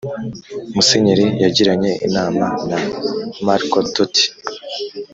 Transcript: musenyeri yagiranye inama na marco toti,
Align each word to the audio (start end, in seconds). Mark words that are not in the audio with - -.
musenyeri 0.73 1.25
yagiranye 1.43 1.91
inama 2.07 2.45
na 2.69 2.77
marco 3.45 3.79
toti, 3.93 4.25